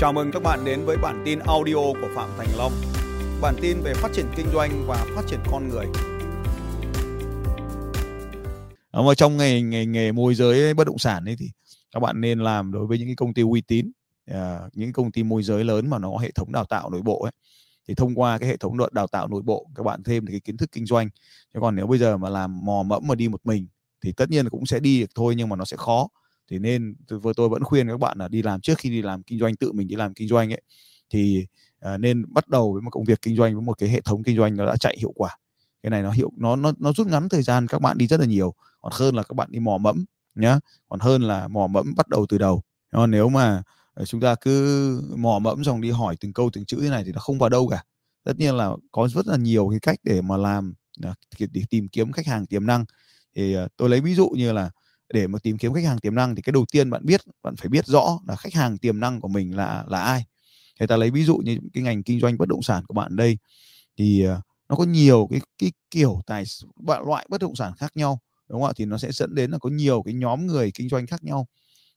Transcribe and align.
Chào 0.00 0.12
mừng 0.12 0.30
các 0.32 0.42
bạn 0.42 0.64
đến 0.64 0.84
với 0.84 0.96
bản 0.96 1.22
tin 1.24 1.38
audio 1.38 1.74
của 1.74 2.08
Phạm 2.14 2.30
Thành 2.38 2.48
Long. 2.56 2.72
Bản 3.40 3.54
tin 3.60 3.80
về 3.80 3.94
phát 3.94 4.08
triển 4.12 4.26
kinh 4.36 4.46
doanh 4.52 4.84
và 4.86 5.06
phát 5.14 5.22
triển 5.26 5.40
con 5.50 5.68
người. 5.68 5.86
Ở 8.90 9.14
trong 9.14 9.36
nghề 9.36 9.62
nghề 9.62 9.86
nghề 9.86 10.12
môi 10.12 10.34
giới 10.34 10.74
bất 10.74 10.86
động 10.86 10.98
sản 10.98 11.24
ấy 11.24 11.36
thì 11.38 11.50
các 11.92 12.00
bạn 12.00 12.20
nên 12.20 12.40
làm 12.40 12.72
đối 12.72 12.86
với 12.86 12.98
những 12.98 13.08
cái 13.08 13.14
công 13.16 13.34
ty 13.34 13.42
uy 13.42 13.60
tín, 13.60 13.90
à, 14.26 14.60
những 14.72 14.92
công 14.92 15.12
ty 15.12 15.22
môi 15.22 15.42
giới 15.42 15.64
lớn 15.64 15.90
mà 15.90 15.98
nó 15.98 16.10
có 16.10 16.18
hệ 16.18 16.30
thống 16.30 16.52
đào 16.52 16.64
tạo 16.64 16.90
nội 16.90 17.02
bộ 17.02 17.22
ấy 17.22 17.32
thì 17.88 17.94
thông 17.94 18.14
qua 18.14 18.38
cái 18.38 18.48
hệ 18.48 18.56
thống 18.56 18.76
đào 18.92 19.06
tạo 19.06 19.28
nội 19.28 19.42
bộ 19.44 19.66
các 19.74 19.82
bạn 19.82 20.02
thêm 20.02 20.26
được 20.26 20.30
cái 20.30 20.40
kiến 20.40 20.56
thức 20.56 20.72
kinh 20.72 20.86
doanh. 20.86 21.08
Chứ 21.54 21.60
còn 21.60 21.76
nếu 21.76 21.86
bây 21.86 21.98
giờ 21.98 22.16
mà 22.16 22.28
làm 22.28 22.64
mò 22.64 22.82
mẫm 22.82 23.02
mà 23.06 23.14
đi 23.14 23.28
một 23.28 23.40
mình 23.44 23.66
thì 24.04 24.12
tất 24.12 24.30
nhiên 24.30 24.48
cũng 24.48 24.66
sẽ 24.66 24.80
đi 24.80 25.00
được 25.00 25.10
thôi 25.14 25.34
nhưng 25.36 25.48
mà 25.48 25.56
nó 25.56 25.64
sẽ 25.64 25.76
khó 25.76 26.08
thì 26.50 26.58
nên 26.58 26.94
tôi, 27.08 27.20
tôi 27.36 27.48
vẫn 27.48 27.64
khuyên 27.64 27.88
các 27.88 28.00
bạn 28.00 28.18
là 28.18 28.28
đi 28.28 28.42
làm 28.42 28.60
trước 28.60 28.78
khi 28.78 28.90
đi 28.90 29.02
làm 29.02 29.22
kinh 29.22 29.38
doanh 29.38 29.56
tự 29.56 29.72
mình 29.72 29.88
đi 29.88 29.96
làm 29.96 30.14
kinh 30.14 30.28
doanh 30.28 30.52
ấy. 30.52 30.62
Thì 31.10 31.46
uh, 31.94 32.00
nên 32.00 32.24
bắt 32.34 32.48
đầu 32.48 32.72
với 32.72 32.82
một 32.82 32.90
công 32.90 33.04
việc 33.04 33.22
kinh 33.22 33.36
doanh 33.36 33.54
với 33.54 33.62
một 33.62 33.78
cái 33.78 33.88
hệ 33.88 34.00
thống 34.00 34.22
kinh 34.22 34.36
doanh 34.36 34.56
nó 34.56 34.66
đã 34.66 34.76
chạy 34.76 34.96
hiệu 34.98 35.12
quả. 35.14 35.36
Cái 35.82 35.90
này 35.90 36.02
nó 36.02 36.10
hiệu 36.10 36.30
nó 36.36 36.56
nó 36.56 36.72
nó 36.78 36.92
rút 36.92 37.06
ngắn 37.06 37.28
thời 37.28 37.42
gian 37.42 37.66
các 37.66 37.80
bạn 37.80 37.98
đi 37.98 38.06
rất 38.06 38.20
là 38.20 38.26
nhiều. 38.26 38.54
Còn 38.80 38.92
hơn 38.94 39.14
là 39.14 39.22
các 39.22 39.34
bạn 39.34 39.48
đi 39.52 39.58
mò 39.58 39.78
mẫm 39.78 40.04
nhá. 40.34 40.58
Còn 40.88 41.00
hơn 41.00 41.22
là 41.22 41.48
mò 41.48 41.66
mẫm 41.66 41.94
bắt 41.96 42.08
đầu 42.08 42.26
từ 42.28 42.38
đầu. 42.38 42.62
Còn 42.92 43.10
nếu 43.10 43.28
mà 43.28 43.62
ờ, 43.94 44.04
chúng 44.04 44.20
ta 44.20 44.34
cứ 44.40 45.02
mò 45.16 45.38
mẫm 45.38 45.64
xong 45.64 45.80
đi 45.80 45.90
hỏi 45.90 46.16
từng 46.20 46.32
câu 46.32 46.50
từng 46.52 46.64
chữ 46.64 46.78
thế 46.80 46.90
này 46.90 47.04
thì 47.04 47.12
nó 47.12 47.20
không 47.20 47.38
vào 47.38 47.48
đâu 47.48 47.68
cả. 47.68 47.82
Tất 48.24 48.38
nhiên 48.38 48.54
là 48.54 48.70
có 48.92 49.08
rất 49.08 49.26
là 49.26 49.36
nhiều 49.36 49.68
cái 49.68 49.80
cách 49.80 49.98
để 50.02 50.22
mà 50.22 50.36
làm 50.36 50.74
ờ, 51.02 51.14
để 51.52 51.62
tìm 51.70 51.88
kiếm 51.88 52.12
khách 52.12 52.26
hàng 52.26 52.46
tiềm 52.46 52.66
năng. 52.66 52.84
Thì 53.36 53.56
tôi 53.76 53.88
lấy 53.88 54.00
ví 54.00 54.14
dụ 54.14 54.28
như 54.28 54.52
là 54.52 54.70
để 55.14 55.26
mà 55.26 55.38
tìm 55.42 55.58
kiếm 55.58 55.72
khách 55.74 55.84
hàng 55.84 55.98
tiềm 55.98 56.14
năng 56.14 56.34
thì 56.36 56.42
cái 56.42 56.52
đầu 56.52 56.64
tiên 56.72 56.90
bạn 56.90 57.02
biết 57.06 57.20
bạn 57.42 57.56
phải 57.56 57.68
biết 57.68 57.86
rõ 57.86 58.18
là 58.28 58.36
khách 58.36 58.54
hàng 58.54 58.78
tiềm 58.78 59.00
năng 59.00 59.20
của 59.20 59.28
mình 59.28 59.56
là 59.56 59.84
là 59.88 60.00
ai. 60.02 60.24
Người 60.80 60.86
ta 60.88 60.96
lấy 60.96 61.10
ví 61.10 61.24
dụ 61.24 61.36
như 61.36 61.58
cái 61.74 61.82
ngành 61.82 62.02
kinh 62.02 62.20
doanh 62.20 62.38
bất 62.38 62.48
động 62.48 62.62
sản 62.62 62.84
của 62.88 62.94
bạn 62.94 63.16
đây 63.16 63.38
thì 63.98 64.22
ờ, 64.24 64.40
nó 64.68 64.76
có 64.76 64.84
nhiều 64.84 65.28
cái 65.30 65.40
cái 65.58 65.72
kiểu 65.90 66.20
tài 66.26 66.44
loại 67.06 67.26
bất 67.30 67.40
động 67.40 67.56
sản 67.56 67.72
khác 67.78 67.92
nhau 67.96 68.20
đúng 68.48 68.60
không 68.60 68.70
ạ? 68.70 68.72
Thì 68.76 68.84
nó 68.84 68.98
sẽ 68.98 69.12
dẫn 69.12 69.34
đến 69.34 69.50
là 69.50 69.58
có 69.58 69.70
nhiều 69.70 70.02
cái 70.02 70.14
nhóm 70.14 70.46
người 70.46 70.70
kinh 70.74 70.88
doanh 70.88 71.06
khác 71.06 71.24
nhau. 71.24 71.46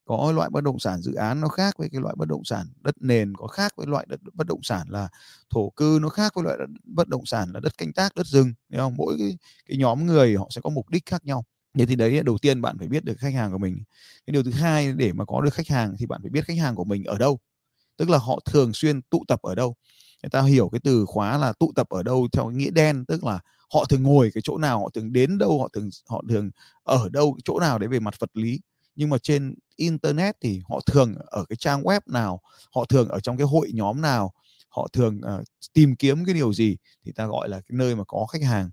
Có 0.05 0.31
loại 0.35 0.49
bất 0.49 0.63
động 0.63 0.79
sản 0.79 1.01
dự 1.01 1.13
án 1.13 1.41
nó 1.41 1.47
khác 1.47 1.75
với 1.79 1.89
cái 1.91 2.01
loại 2.01 2.15
bất 2.17 2.27
động 2.29 2.43
sản 2.45 2.67
đất 2.81 2.95
nền 3.01 3.35
có 3.37 3.47
khác 3.47 3.73
với 3.77 3.87
loại 3.87 4.05
đất 4.09 4.19
bất 4.33 4.47
động 4.47 4.63
sản 4.63 4.87
là 4.89 5.09
thổ 5.49 5.69
cư 5.69 5.99
nó 6.01 6.09
khác 6.09 6.33
với 6.35 6.43
loại 6.45 6.57
đất, 6.59 6.67
bất 6.83 7.07
động 7.09 7.25
sản 7.25 7.51
là 7.53 7.59
đất 7.59 7.77
canh 7.77 7.93
tác 7.93 8.15
đất 8.15 8.27
rừng 8.27 8.53
thấy 8.71 8.79
không? 8.79 8.95
Mỗi 8.97 9.15
cái, 9.19 9.37
cái 9.69 9.77
nhóm 9.77 10.05
người 10.05 10.35
họ 10.35 10.47
sẽ 10.51 10.61
có 10.61 10.69
mục 10.69 10.89
đích 10.89 11.05
khác 11.05 11.25
nhau 11.25 11.45
thế 11.79 11.85
thì 11.85 11.95
đấy 11.95 12.21
đầu 12.23 12.37
tiên 12.37 12.61
bạn 12.61 12.77
phải 12.77 12.87
biết 12.87 13.03
được 13.05 13.17
khách 13.17 13.33
hàng 13.33 13.51
của 13.51 13.57
mình. 13.57 13.83
Cái 14.27 14.31
điều 14.31 14.43
thứ 14.43 14.51
hai 14.51 14.93
để 14.93 15.13
mà 15.13 15.25
có 15.25 15.41
được 15.41 15.53
khách 15.53 15.67
hàng 15.67 15.95
thì 15.99 16.05
bạn 16.05 16.21
phải 16.21 16.29
biết 16.29 16.45
khách 16.45 16.57
hàng 16.57 16.75
của 16.75 16.83
mình 16.83 17.03
ở 17.03 17.17
đâu. 17.17 17.39
Tức 17.97 18.09
là 18.09 18.17
họ 18.17 18.39
thường 18.45 18.73
xuyên 18.73 19.01
tụ 19.01 19.23
tập 19.27 19.39
ở 19.41 19.55
đâu. 19.55 19.75
Người 20.23 20.29
ta 20.29 20.41
hiểu 20.41 20.69
cái 20.69 20.79
từ 20.83 21.05
khóa 21.05 21.37
là 21.37 21.53
tụ 21.59 21.71
tập 21.75 21.89
ở 21.89 22.03
đâu 22.03 22.27
theo 22.33 22.49
nghĩa 22.49 22.71
đen 22.71 23.05
tức 23.05 23.23
là 23.23 23.39
họ 23.73 23.85
thường 23.85 24.03
ngồi 24.03 24.31
cái 24.33 24.41
chỗ 24.43 24.57
nào 24.57 24.79
họ 24.79 24.89
thường 24.93 25.13
đến 25.13 25.37
đâu 25.37 25.59
họ 25.59 25.69
thường 25.73 25.89
họ 26.09 26.23
thường 26.29 26.51
ở 26.83 27.09
đâu 27.09 27.37
chỗ 27.45 27.59
nào 27.59 27.79
đấy 27.79 27.87
về 27.89 27.99
mặt 27.99 28.19
vật 28.19 28.29
lý. 28.33 28.59
Nhưng 28.95 29.09
mà 29.09 29.17
trên 29.17 29.55
internet 29.75 30.35
thì 30.41 30.61
họ 30.69 30.79
thường 30.85 31.15
ở 31.25 31.45
cái 31.49 31.55
trang 31.55 31.83
web 31.83 32.01
nào 32.05 32.41
họ 32.75 32.85
thường 32.85 33.09
ở 33.09 33.19
trong 33.19 33.37
cái 33.37 33.47
hội 33.47 33.71
nhóm 33.73 34.01
nào 34.01 34.33
họ 34.69 34.87
thường 34.93 35.21
uh, 35.39 35.43
tìm 35.73 35.95
kiếm 35.95 36.25
cái 36.25 36.33
điều 36.35 36.53
gì 36.53 36.77
thì 37.05 37.11
ta 37.11 37.25
gọi 37.25 37.49
là 37.49 37.57
cái 37.57 37.77
nơi 37.77 37.95
mà 37.95 38.03
có 38.07 38.25
khách 38.25 38.43
hàng 38.43 38.69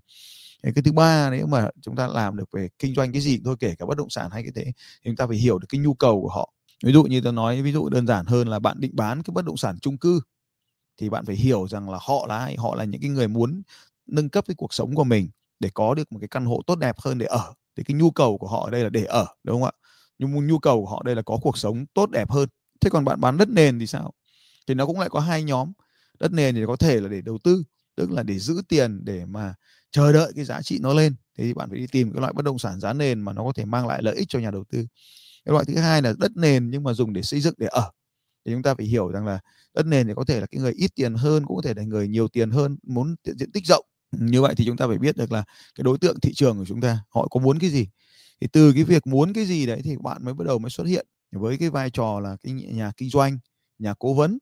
cái 0.63 0.83
thứ 0.83 0.91
ba 0.91 1.29
nếu 1.29 1.47
mà 1.47 1.67
chúng 1.81 1.95
ta 1.95 2.07
làm 2.07 2.37
được 2.37 2.49
về 2.51 2.69
kinh 2.79 2.95
doanh 2.95 3.11
cái 3.11 3.21
gì 3.21 3.39
thôi, 3.45 3.55
kể 3.59 3.75
cả 3.79 3.85
bất 3.85 3.97
động 3.97 4.09
sản 4.09 4.31
hay 4.31 4.43
cái 4.43 4.51
thế, 4.55 4.63
thì 4.65 4.71
chúng 5.03 5.15
ta 5.15 5.27
phải 5.27 5.37
hiểu 5.37 5.59
được 5.59 5.67
cái 5.69 5.79
nhu 5.79 5.93
cầu 5.93 6.21
của 6.21 6.29
họ. 6.29 6.53
Ví 6.83 6.93
dụ 6.93 7.03
như 7.03 7.21
tôi 7.21 7.33
nói, 7.33 7.61
ví 7.61 7.71
dụ 7.71 7.89
đơn 7.89 8.07
giản 8.07 8.25
hơn 8.25 8.47
là 8.47 8.59
bạn 8.59 8.79
định 8.79 8.91
bán 8.95 9.23
cái 9.23 9.31
bất 9.31 9.45
động 9.45 9.57
sản 9.57 9.79
chung 9.81 9.97
cư, 9.97 10.21
thì 10.97 11.09
bạn 11.09 11.25
phải 11.25 11.35
hiểu 11.35 11.67
rằng 11.67 11.89
là 11.89 11.97
họ 12.01 12.25
là 12.27 12.37
ai, 12.37 12.55
họ 12.57 12.75
là 12.75 12.83
những 12.83 13.01
cái 13.01 13.09
người 13.09 13.27
muốn 13.27 13.61
nâng 14.07 14.29
cấp 14.29 14.43
cái 14.47 14.55
cuộc 14.55 14.73
sống 14.73 14.95
của 14.95 15.03
mình 15.03 15.29
để 15.59 15.69
có 15.73 15.93
được 15.93 16.11
một 16.11 16.17
cái 16.21 16.27
căn 16.27 16.45
hộ 16.45 16.61
tốt 16.67 16.75
đẹp 16.75 16.99
hơn 16.99 17.17
để 17.17 17.25
ở. 17.25 17.53
Thì 17.77 17.83
cái 17.83 17.95
nhu 17.95 18.11
cầu 18.11 18.37
của 18.37 18.47
họ 18.47 18.63
ở 18.63 18.69
đây 18.69 18.83
là 18.83 18.89
để 18.89 19.03
ở, 19.05 19.27
đúng 19.43 19.61
không 19.61 19.63
ạ? 19.63 19.71
Nhưng 20.19 20.47
nhu 20.47 20.59
cầu 20.59 20.81
của 20.81 20.89
họ 20.89 21.01
đây 21.05 21.15
là 21.15 21.21
có 21.21 21.37
cuộc 21.41 21.57
sống 21.57 21.85
tốt 21.93 22.09
đẹp 22.09 22.31
hơn. 22.31 22.49
Thế 22.81 22.89
còn 22.89 23.05
bạn 23.05 23.21
bán 23.21 23.37
đất 23.37 23.49
nền 23.49 23.79
thì 23.79 23.87
sao? 23.87 24.13
Thì 24.67 24.73
nó 24.73 24.85
cũng 24.85 24.99
lại 24.99 25.09
có 25.09 25.19
hai 25.19 25.43
nhóm. 25.43 25.71
Đất 26.19 26.31
nền 26.31 26.55
thì 26.55 26.61
có 26.67 26.75
thể 26.75 26.99
là 27.01 27.09
để 27.09 27.21
đầu 27.21 27.37
tư, 27.43 27.63
tức 27.95 28.11
là 28.11 28.23
để 28.23 28.39
giữ 28.39 28.61
tiền 28.67 29.05
để 29.05 29.25
mà 29.25 29.53
chờ 29.91 30.11
đợi 30.11 30.31
cái 30.35 30.45
giá 30.45 30.61
trị 30.61 30.79
nó 30.81 30.93
lên 30.93 31.15
thì 31.37 31.53
bạn 31.53 31.69
phải 31.69 31.79
đi 31.79 31.87
tìm 31.87 32.13
cái 32.13 32.21
loại 32.21 32.33
bất 32.33 32.45
động 32.45 32.59
sản 32.59 32.79
giá 32.79 32.93
nền 32.93 33.21
mà 33.21 33.33
nó 33.33 33.43
có 33.43 33.51
thể 33.55 33.65
mang 33.65 33.87
lại 33.87 34.03
lợi 34.03 34.15
ích 34.15 34.29
cho 34.29 34.39
nhà 34.39 34.51
đầu 34.51 34.63
tư. 34.69 34.85
Cái 35.45 35.53
loại 35.53 35.65
thứ 35.65 35.75
hai 35.75 36.01
là 36.01 36.13
đất 36.17 36.31
nền 36.35 36.69
nhưng 36.69 36.83
mà 36.83 36.93
dùng 36.93 37.13
để 37.13 37.21
xây 37.21 37.41
dựng 37.41 37.53
để 37.57 37.67
ở. 37.67 37.91
Thì 38.45 38.51
chúng 38.51 38.63
ta 38.63 38.75
phải 38.75 38.85
hiểu 38.85 39.07
rằng 39.11 39.25
là 39.25 39.39
đất 39.73 39.85
nền 39.85 40.07
thì 40.07 40.13
có 40.15 40.23
thể 40.23 40.39
là 40.39 40.45
cái 40.45 40.61
người 40.61 40.71
ít 40.71 40.91
tiền 40.95 41.15
hơn 41.15 41.45
cũng 41.45 41.55
có 41.55 41.61
thể 41.61 41.73
là 41.73 41.83
người 41.83 42.07
nhiều 42.07 42.27
tiền 42.27 42.51
hơn 42.51 42.77
muốn 42.83 43.15
diện 43.23 43.51
tích 43.51 43.67
rộng. 43.67 43.85
Như 44.11 44.41
vậy 44.41 44.55
thì 44.57 44.65
chúng 44.65 44.77
ta 44.77 44.87
phải 44.87 44.97
biết 44.97 45.17
được 45.17 45.31
là 45.31 45.43
cái 45.75 45.83
đối 45.83 45.97
tượng 45.97 46.19
thị 46.19 46.33
trường 46.33 46.57
của 46.57 46.65
chúng 46.65 46.81
ta 46.81 46.99
họ 47.09 47.27
có 47.27 47.39
muốn 47.39 47.59
cái 47.59 47.69
gì. 47.69 47.87
Thì 48.41 48.47
từ 48.47 48.73
cái 48.73 48.83
việc 48.83 49.07
muốn 49.07 49.33
cái 49.33 49.45
gì 49.45 49.65
đấy 49.65 49.81
thì 49.83 49.97
bạn 50.03 50.25
mới 50.25 50.33
bắt 50.33 50.47
đầu 50.47 50.59
mới 50.59 50.69
xuất 50.69 50.87
hiện 50.87 51.07
với 51.31 51.57
cái 51.57 51.69
vai 51.69 51.89
trò 51.89 52.19
là 52.19 52.37
cái 52.43 52.53
nhà 52.53 52.91
kinh 52.97 53.09
doanh 53.09 53.39
nhà 53.79 53.93
cố 53.99 54.13
vấn. 54.13 54.37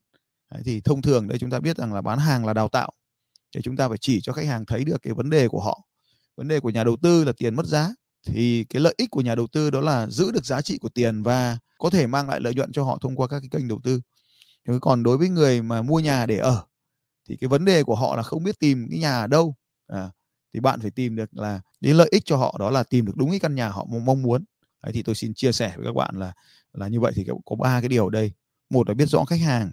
Đấy, 0.52 0.62
thì 0.64 0.80
thông 0.80 1.02
thường 1.02 1.28
đây 1.28 1.38
chúng 1.38 1.50
ta 1.50 1.60
biết 1.60 1.76
rằng 1.76 1.92
là 1.92 2.02
bán 2.02 2.18
hàng 2.18 2.46
là 2.46 2.52
đào 2.52 2.68
tạo 2.68 2.92
thì 3.54 3.60
chúng 3.62 3.76
ta 3.76 3.88
phải 3.88 3.98
chỉ 4.00 4.20
cho 4.20 4.32
khách 4.32 4.46
hàng 4.46 4.66
thấy 4.66 4.84
được 4.84 5.02
cái 5.02 5.14
vấn 5.14 5.30
đề 5.30 5.48
của 5.48 5.60
họ. 5.60 5.84
Vấn 6.36 6.48
đề 6.48 6.60
của 6.60 6.70
nhà 6.70 6.84
đầu 6.84 6.96
tư 7.02 7.24
là 7.24 7.32
tiền 7.36 7.54
mất 7.54 7.66
giá 7.66 7.90
thì 8.26 8.64
cái 8.64 8.82
lợi 8.82 8.94
ích 8.96 9.10
của 9.10 9.20
nhà 9.20 9.34
đầu 9.34 9.46
tư 9.46 9.70
đó 9.70 9.80
là 9.80 10.06
giữ 10.06 10.30
được 10.30 10.44
giá 10.44 10.62
trị 10.62 10.78
của 10.78 10.88
tiền 10.88 11.22
và 11.22 11.58
có 11.78 11.90
thể 11.90 12.06
mang 12.06 12.28
lại 12.28 12.40
lợi 12.40 12.54
nhuận 12.54 12.72
cho 12.72 12.84
họ 12.84 12.98
thông 13.00 13.16
qua 13.16 13.28
các 13.28 13.40
cái 13.40 13.48
kênh 13.50 13.68
đầu 13.68 13.80
tư. 13.84 14.00
Còn 14.80 15.02
đối 15.02 15.18
với 15.18 15.28
người 15.28 15.62
mà 15.62 15.82
mua 15.82 16.00
nhà 16.00 16.26
để 16.26 16.36
ở 16.36 16.64
thì 17.28 17.36
cái 17.36 17.48
vấn 17.48 17.64
đề 17.64 17.82
của 17.82 17.94
họ 17.94 18.16
là 18.16 18.22
không 18.22 18.44
biết 18.44 18.58
tìm 18.58 18.86
cái 18.90 18.98
nhà 18.98 19.20
ở 19.20 19.26
đâu. 19.26 19.54
À, 19.86 20.10
thì 20.54 20.60
bạn 20.60 20.80
phải 20.80 20.90
tìm 20.90 21.16
được 21.16 21.36
là 21.36 21.60
cái 21.82 21.94
lợi 21.94 22.08
ích 22.10 22.22
cho 22.24 22.36
họ 22.36 22.56
đó 22.58 22.70
là 22.70 22.82
tìm 22.82 23.06
được 23.06 23.12
đúng 23.16 23.30
cái 23.30 23.40
căn 23.40 23.54
nhà 23.54 23.68
họ 23.68 23.84
mong 23.84 24.22
muốn. 24.22 24.44
Đấy, 24.82 24.92
thì 24.92 25.02
tôi 25.02 25.14
xin 25.14 25.34
chia 25.34 25.52
sẻ 25.52 25.72
với 25.76 25.86
các 25.86 25.94
bạn 25.94 26.16
là 26.18 26.32
là 26.72 26.88
như 26.88 27.00
vậy 27.00 27.12
thì 27.16 27.26
có 27.44 27.56
ba 27.56 27.80
cái 27.80 27.88
điều 27.88 28.04
ở 28.04 28.10
đây. 28.10 28.32
Một 28.70 28.88
là 28.88 28.94
biết 28.94 29.06
rõ 29.08 29.24
khách 29.24 29.40
hàng 29.40 29.72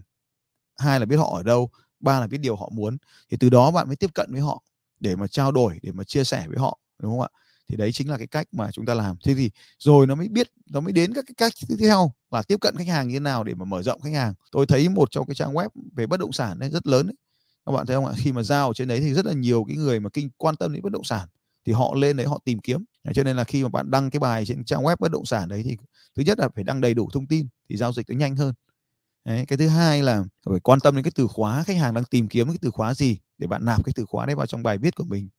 hai 0.77 0.99
là 0.99 1.05
biết 1.05 1.15
họ 1.15 1.35
ở 1.37 1.43
đâu 1.43 1.69
ba 1.99 2.19
là 2.19 2.27
biết 2.27 2.37
điều 2.37 2.55
họ 2.55 2.69
muốn. 2.73 2.97
Thì 3.31 3.37
từ 3.39 3.49
đó 3.49 3.71
bạn 3.71 3.87
mới 3.87 3.95
tiếp 3.95 4.13
cận 4.13 4.31
với 4.31 4.41
họ 4.41 4.63
để 4.99 5.15
mà 5.15 5.27
trao 5.27 5.51
đổi, 5.51 5.79
để 5.81 5.91
mà 5.91 6.03
chia 6.03 6.23
sẻ 6.23 6.45
với 6.47 6.57
họ, 6.57 6.79
đúng 7.01 7.11
không 7.11 7.21
ạ? 7.21 7.29
Thì 7.69 7.77
đấy 7.77 7.91
chính 7.91 8.09
là 8.09 8.17
cái 8.17 8.27
cách 8.27 8.47
mà 8.51 8.71
chúng 8.71 8.85
ta 8.85 8.93
làm. 8.93 9.15
Thế 9.23 9.35
thì 9.35 9.49
rồi 9.79 10.07
nó 10.07 10.15
mới 10.15 10.27
biết, 10.27 10.47
nó 10.69 10.79
mới 10.79 10.93
đến 10.93 11.13
các 11.13 11.25
cái 11.27 11.33
cách 11.37 11.53
tiếp 11.67 11.75
theo 11.79 12.11
là 12.31 12.43
tiếp 12.43 12.57
cận 12.61 12.75
khách 12.77 12.87
hàng 12.87 13.07
như 13.07 13.13
thế 13.13 13.19
nào 13.19 13.43
để 13.43 13.53
mà 13.53 13.65
mở 13.65 13.83
rộng 13.83 14.01
khách 14.01 14.13
hàng. 14.13 14.33
Tôi 14.51 14.65
thấy 14.65 14.89
một 14.89 15.11
trong 15.11 15.27
cái 15.27 15.35
trang 15.35 15.53
web 15.53 15.69
về 15.95 16.07
bất 16.07 16.19
động 16.19 16.31
sản 16.31 16.59
đấy 16.59 16.69
rất 16.69 16.87
lớn 16.87 17.07
đấy 17.07 17.15
các 17.65 17.71
bạn 17.71 17.85
thấy 17.85 17.95
không 17.95 18.05
ạ? 18.05 18.13
Khi 18.17 18.31
mà 18.31 18.43
giao 18.43 18.67
ở 18.67 18.73
trên 18.73 18.87
đấy 18.87 18.99
thì 18.99 19.13
rất 19.13 19.25
là 19.25 19.33
nhiều 19.33 19.63
cái 19.67 19.77
người 19.77 19.99
mà 19.99 20.09
kinh, 20.09 20.29
quan 20.37 20.55
tâm 20.55 20.73
đến 20.73 20.81
bất 20.83 20.91
động 20.91 21.03
sản 21.03 21.27
thì 21.65 21.73
họ 21.73 21.95
lên 21.95 22.17
đấy 22.17 22.27
họ 22.27 22.39
tìm 22.45 22.59
kiếm. 22.59 22.83
Cho 23.13 23.23
nên 23.23 23.37
là 23.37 23.43
khi 23.43 23.63
mà 23.63 23.69
bạn 23.69 23.91
đăng 23.91 24.09
cái 24.09 24.19
bài 24.19 24.45
trên 24.45 24.63
trang 24.65 24.83
web 24.83 24.95
bất 24.99 25.11
động 25.11 25.25
sản 25.25 25.49
đấy 25.49 25.61
thì 25.63 25.77
thứ 26.15 26.23
nhất 26.23 26.39
là 26.39 26.49
phải 26.55 26.63
đăng 26.63 26.81
đầy 26.81 26.93
đủ 26.93 27.09
thông 27.13 27.27
tin 27.27 27.47
thì 27.69 27.77
giao 27.77 27.93
dịch 27.93 28.09
nó 28.09 28.15
nhanh 28.15 28.35
hơn. 28.35 28.53
Đấy, 29.27 29.45
cái 29.47 29.57
thứ 29.57 29.67
hai 29.67 30.03
là 30.03 30.23
phải 30.51 30.59
quan 30.59 30.79
tâm 30.79 30.95
đến 30.95 31.03
cái 31.03 31.11
từ 31.15 31.27
khóa 31.27 31.63
khách 31.63 31.77
hàng 31.77 31.93
đang 31.93 32.03
tìm 32.05 32.27
kiếm 32.27 32.47
cái 32.47 32.57
từ 32.61 32.71
khóa 32.71 32.93
gì 32.93 33.17
để 33.37 33.47
bạn 33.47 33.65
nạp 33.65 33.85
cái 33.85 33.93
từ 33.95 34.05
khóa 34.05 34.25
đấy 34.25 34.35
vào 34.35 34.45
trong 34.47 34.63
bài 34.63 34.77
viết 34.77 34.95
của 34.95 35.03
mình. 35.03 35.29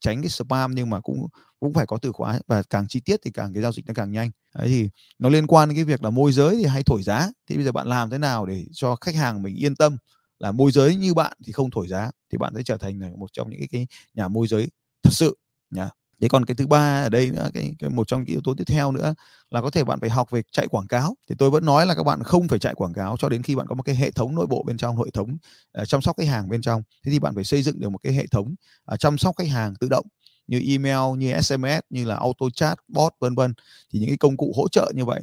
Tránh 0.00 0.22
cái 0.22 0.30
spam 0.30 0.74
nhưng 0.74 0.90
mà 0.90 1.00
cũng 1.00 1.28
cũng 1.60 1.74
phải 1.74 1.86
có 1.86 1.98
từ 2.02 2.12
khóa 2.12 2.40
và 2.48 2.62
càng 2.70 2.88
chi 2.88 3.00
tiết 3.00 3.20
thì 3.24 3.32
càng 3.32 3.54
cái 3.54 3.62
giao 3.62 3.72
dịch 3.72 3.86
nó 3.88 3.94
càng 3.94 4.12
nhanh. 4.12 4.30
Đấy 4.56 4.68
thì 4.68 4.90
nó 5.20 5.30
liên 5.30 5.48
quan 5.48 5.68
đến 5.68 5.76
cái 5.76 5.84
việc 5.84 6.04
là 6.04 6.10
môi 6.10 6.32
giới 6.32 6.56
thì 6.56 6.64
hay 6.66 6.82
thổi 6.84 7.02
giá. 7.02 7.28
Thì 7.50 7.56
bây 7.56 7.64
giờ 7.64 7.72
bạn 7.72 7.88
làm 7.88 8.10
thế 8.10 8.18
nào 8.18 8.46
để 8.46 8.66
cho 8.72 8.96
khách 8.96 9.16
hàng 9.16 9.42
mình 9.42 9.56
yên 9.56 9.76
tâm 9.76 9.98
là 10.40 10.52
môi 10.52 10.72
giới 10.72 10.96
như 10.96 11.14
bạn 11.14 11.38
thì 11.46 11.52
không 11.52 11.70
thổi 11.70 11.88
giá 11.88 12.10
thì 12.32 12.38
bạn 12.38 12.54
sẽ 12.56 12.62
trở 12.64 12.78
thành 12.78 13.00
một 13.20 13.34
trong 13.34 13.50
những 13.50 13.60
cái, 13.60 13.68
cái 13.72 13.88
nhà 14.14 14.28
môi 14.28 14.48
giới 14.48 14.68
thật 15.04 15.12
sự 15.12 15.38
nhá 15.70 15.90
thế 16.20 16.28
còn 16.28 16.44
cái 16.44 16.54
thứ 16.54 16.66
ba 16.66 17.02
ở 17.02 17.08
đây 17.08 17.30
nữa 17.30 17.50
cái, 17.54 17.74
cái 17.78 17.90
một 17.90 18.08
trong 18.08 18.20
những 18.20 18.28
yếu 18.28 18.40
tố 18.44 18.54
tiếp 18.54 18.64
theo 18.66 18.92
nữa 18.92 19.14
là 19.50 19.62
có 19.62 19.70
thể 19.70 19.84
bạn 19.84 20.00
phải 20.00 20.10
học 20.10 20.30
về 20.30 20.42
chạy 20.52 20.68
quảng 20.68 20.86
cáo. 20.86 21.16
Thì 21.28 21.34
tôi 21.38 21.50
vẫn 21.50 21.64
nói 21.64 21.86
là 21.86 21.94
các 21.94 22.02
bạn 22.02 22.22
không 22.22 22.48
phải 22.48 22.58
chạy 22.58 22.74
quảng 22.74 22.92
cáo 22.92 23.16
cho 23.18 23.28
đến 23.28 23.42
khi 23.42 23.54
bạn 23.54 23.66
có 23.66 23.74
một 23.74 23.82
cái 23.82 23.94
hệ 23.94 24.10
thống 24.10 24.34
nội 24.34 24.46
bộ 24.46 24.62
bên 24.62 24.76
trong 24.76 24.96
hệ 24.96 25.10
thống 25.14 25.36
uh, 25.82 25.88
chăm 25.88 26.02
sóc 26.02 26.16
khách 26.18 26.28
hàng 26.28 26.48
bên 26.48 26.62
trong. 26.62 26.82
Thế 27.04 27.12
thì 27.12 27.18
bạn 27.18 27.34
phải 27.34 27.44
xây 27.44 27.62
dựng 27.62 27.80
được 27.80 27.88
một 27.88 27.98
cái 27.98 28.12
hệ 28.12 28.26
thống 28.26 28.54
uh, 28.92 29.00
chăm 29.00 29.18
sóc 29.18 29.34
khách 29.38 29.48
hàng 29.48 29.74
tự 29.80 29.88
động 29.88 30.06
như 30.46 30.60
email 30.66 31.18
như 31.18 31.40
sms 31.40 31.80
như 31.90 32.04
là 32.04 32.16
auto 32.16 32.46
chat 32.54 32.78
bot 32.88 33.12
vân 33.20 33.34
vân. 33.34 33.54
Thì 33.92 33.98
những 33.98 34.08
cái 34.08 34.18
công 34.18 34.36
cụ 34.36 34.52
hỗ 34.56 34.68
trợ 34.68 34.92
như 34.94 35.04
vậy 35.04 35.22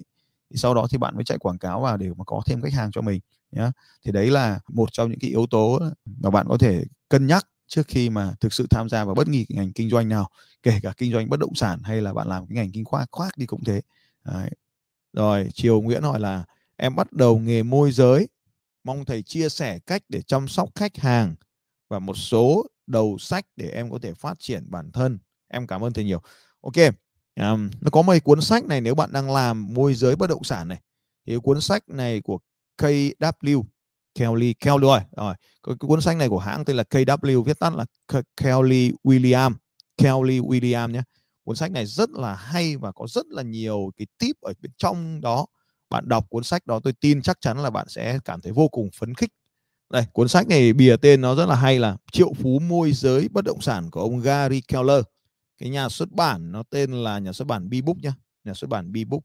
thì 0.54 0.58
sau 0.58 0.74
đó 0.74 0.88
thì 0.90 0.98
bạn 0.98 1.16
mới 1.16 1.24
chạy 1.24 1.38
quảng 1.38 1.58
cáo 1.58 1.82
vào 1.82 1.98
để 1.98 2.10
mà 2.18 2.24
có 2.24 2.42
thêm 2.46 2.62
khách 2.62 2.74
hàng 2.74 2.92
cho 2.92 3.02
mình 3.02 3.20
nhé 3.52 3.72
thì 4.06 4.12
đấy 4.12 4.32
là 4.32 4.60
một 4.68 4.94
trong 4.94 5.10
những 5.10 5.20
cái 5.20 5.30
yếu 5.30 5.46
tố 5.50 5.80
mà 6.06 6.30
bạn 6.30 6.46
có 6.50 6.58
thể 6.58 6.84
cân 7.10 7.28
nhắc 7.28 7.48
trước 7.74 7.88
khi 7.88 8.10
mà 8.10 8.34
thực 8.40 8.54
sự 8.54 8.68
tham 8.70 8.90
gia 8.90 9.06
vào 9.06 9.16
bất 9.16 9.28
kỳ 9.32 9.46
ngành 9.50 9.74
kinh 9.74 9.90
doanh 9.90 10.10
nào 10.10 10.30
kể 10.64 10.80
cả 10.84 10.94
kinh 10.98 11.12
doanh 11.12 11.30
bất 11.30 11.40
động 11.40 11.56
sản 11.56 11.80
hay 11.84 12.02
là 12.02 12.14
bạn 12.14 12.28
làm 12.28 12.48
cái 12.48 12.56
ngành 12.56 12.72
kinh 12.72 12.86
khoa 12.86 13.06
khoác 13.12 13.38
đi 13.38 13.46
cũng 13.46 13.64
thế. 13.64 13.82
Đấy. 14.26 14.50
rồi 15.14 15.50
chiều 15.54 15.82
Nguyễn 15.82 16.04
hỏi 16.04 16.20
là 16.20 16.44
em 16.78 16.96
bắt 16.96 17.14
đầu 17.14 17.40
nghề 17.40 17.64
môi 17.64 17.92
giới 17.92 18.28
mong 18.84 19.06
thầy 19.06 19.24
chia 19.24 19.50
sẻ 19.50 19.80
cách 19.80 20.02
để 20.10 20.22
chăm 20.22 20.48
sóc 20.48 20.70
khách 20.76 20.98
hàng 20.98 21.36
và 21.90 22.00
một 22.00 22.14
số 22.14 22.68
đầu 22.88 23.18
sách 23.20 23.46
để 23.56 23.70
em 23.70 23.92
có 23.92 24.00
thể 24.02 24.14
phát 24.14 24.40
triển 24.40 24.72
bản 24.72 24.92
thân. 24.92 25.20
Em 25.48 25.68
cảm 25.68 25.84
ơn 25.84 25.94
thầy 25.94 26.04
nhiều. 26.04 26.22
Ok 26.62 26.76
um, 27.36 27.70
nó 27.82 27.90
có 27.92 28.02
mấy 28.02 28.20
cuốn 28.20 28.42
sách 28.42 28.66
này 28.66 28.82
nếu 28.82 28.96
bạn 28.96 29.12
đang 29.14 29.32
làm 29.32 29.74
môi 29.74 29.94
giới 29.94 30.16
bất 30.16 30.30
động 30.30 30.44
sản 30.44 30.68
này. 30.68 30.82
Thì 31.26 31.38
cuốn 31.44 31.62
sách 31.62 31.90
này 31.90 32.22
của 32.22 32.40
KW 32.78 33.64
Kelly 34.16 34.54
Kelly 34.54 34.82
rồi 34.82 35.00
rồi 35.18 35.36
cái, 35.64 35.76
cuốn 35.80 36.02
sách 36.02 36.18
này 36.18 36.30
của 36.30 36.40
hãng 36.40 36.66
tên 36.66 36.76
là 36.76 36.84
KW 36.90 37.44
viết 37.44 37.60
tắt 37.60 37.74
là 37.76 37.86
Kelly 38.38 38.92
William 39.04 39.54
Kelly 39.98 40.40
William 40.40 40.92
nhé. 40.92 41.02
Cuốn 41.44 41.56
sách 41.56 41.72
này 41.72 41.86
rất 41.86 42.10
là 42.10 42.36
hay 42.36 42.78
và 42.78 42.92
có 42.92 43.08
rất 43.08 43.26
là 43.28 43.44
nhiều 43.44 43.92
cái 43.98 44.08
tip 44.20 44.42
ở 44.42 44.54
bên 44.62 44.72
trong 44.78 45.22
đó. 45.22 45.46
Bạn 45.90 46.10
đọc 46.10 46.26
cuốn 46.30 46.44
sách 46.44 46.66
đó 46.66 46.80
tôi 46.84 46.94
tin 46.94 47.22
chắc 47.22 47.42
chắn 47.42 47.60
là 47.60 47.70
bạn 47.70 47.90
sẽ 47.90 48.20
cảm 48.26 48.42
thấy 48.42 48.52
vô 48.52 48.68
cùng 48.68 48.90
phấn 49.00 49.14
khích. 49.14 49.30
Đây 49.90 50.06
cuốn 50.14 50.28
sách 50.28 50.48
này 50.48 50.74
bìa 50.74 50.96
tên 50.98 51.22
nó 51.22 51.36
rất 51.36 51.46
là 51.46 51.56
hay 51.56 51.80
là 51.80 51.98
triệu 52.12 52.34
phú 52.34 52.60
môi 52.60 52.92
giới 52.92 53.28
bất 53.30 53.46
động 53.46 53.62
sản 53.62 53.92
của 53.92 54.02
ông 54.02 54.20
Gary 54.20 54.62
Keller. 54.62 55.04
Cái 55.58 55.70
nhà 55.70 55.90
xuất 55.90 56.12
bản 56.12 56.52
nó 56.52 56.64
tên 56.70 56.92
là 56.92 57.20
nhà 57.20 57.34
xuất 57.34 57.48
bản 57.48 57.70
B-Book 57.70 57.96
nhá 58.02 58.14
nhà 58.44 58.54
xuất 58.54 58.70
bản 58.70 58.92
B-Book. 58.92 59.20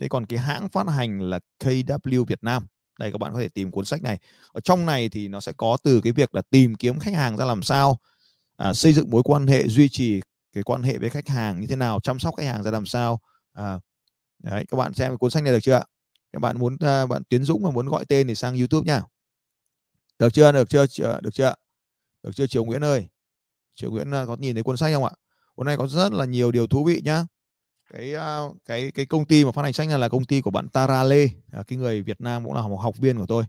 Thế 0.00 0.08
còn 0.08 0.26
cái 0.26 0.38
hãng 0.38 0.68
phát 0.68 0.88
hành 0.88 1.20
là 1.20 1.40
KW 1.64 2.24
Việt 2.24 2.42
Nam 2.42 2.66
đây 3.02 3.12
các 3.12 3.18
bạn 3.18 3.32
có 3.32 3.40
thể 3.40 3.48
tìm 3.48 3.70
cuốn 3.70 3.84
sách 3.84 4.02
này. 4.02 4.18
Ở 4.52 4.60
trong 4.60 4.86
này 4.86 5.08
thì 5.08 5.28
nó 5.28 5.40
sẽ 5.40 5.52
có 5.56 5.76
từ 5.82 6.00
cái 6.00 6.12
việc 6.12 6.34
là 6.34 6.42
tìm 6.50 6.74
kiếm 6.74 6.98
khách 6.98 7.14
hàng 7.14 7.36
ra 7.36 7.44
làm 7.44 7.62
sao 7.62 7.98
à, 8.56 8.72
xây 8.72 8.92
dựng 8.92 9.10
mối 9.10 9.22
quan 9.24 9.46
hệ 9.46 9.68
duy 9.68 9.88
trì 9.88 10.20
cái 10.52 10.64
quan 10.64 10.82
hệ 10.82 10.98
với 10.98 11.10
khách 11.10 11.28
hàng 11.28 11.60
như 11.60 11.66
thế 11.66 11.76
nào 11.76 12.00
chăm 12.00 12.18
sóc 12.18 12.34
khách 12.36 12.46
hàng 12.46 12.62
ra 12.62 12.70
làm 12.70 12.86
sao. 12.86 13.20
À, 13.52 13.80
đấy 14.38 14.64
các 14.68 14.76
bạn 14.76 14.94
xem 14.94 15.18
cuốn 15.18 15.30
sách 15.30 15.42
này 15.42 15.52
được 15.52 15.60
chưa 15.62 15.82
các 16.32 16.38
bạn 16.38 16.58
muốn 16.58 16.74
uh, 16.74 17.08
bạn 17.08 17.24
Tiến 17.28 17.44
Dũng 17.44 17.62
mà 17.62 17.70
muốn 17.70 17.88
gọi 17.88 18.04
tên 18.04 18.28
thì 18.28 18.34
sang 18.34 18.58
YouTube 18.58 18.86
nha. 18.86 19.02
Được 20.18 20.34
chưa? 20.34 20.52
Được 20.52 20.70
chưa? 20.70 20.86
Được 21.22 21.34
chưa 21.34 21.54
được 22.22 22.32
chưa 22.34 22.46
Triều 22.46 22.64
Nguyễn 22.64 22.84
ơi? 22.84 23.08
Triều 23.74 23.90
Nguyễn 23.90 24.14
à, 24.14 24.24
có 24.26 24.36
nhìn 24.36 24.54
thấy 24.54 24.62
cuốn 24.62 24.76
sách 24.76 24.92
không 24.94 25.04
ạ? 25.04 25.10
Cuốn 25.54 25.66
này 25.66 25.76
có 25.76 25.86
rất 25.86 26.12
là 26.12 26.24
nhiều 26.24 26.52
điều 26.52 26.66
thú 26.66 26.84
vị 26.84 27.02
nhá 27.04 27.26
cái 27.92 28.14
cái 28.64 28.90
cái 28.90 29.06
công 29.06 29.24
ty 29.24 29.44
mà 29.44 29.52
phát 29.52 29.62
hành 29.62 29.72
sách 29.72 29.88
này 29.88 29.98
là 29.98 30.08
công 30.08 30.24
ty 30.24 30.40
của 30.40 30.50
bạn 30.50 30.68
Tara 30.68 31.04
Lê. 31.04 31.28
À, 31.52 31.62
cái 31.66 31.78
người 31.78 32.02
Việt 32.02 32.20
Nam 32.20 32.44
cũng 32.44 32.54
là 32.54 32.62
một 32.62 32.76
học 32.76 32.96
viên 32.98 33.18
của 33.18 33.26
tôi. 33.26 33.44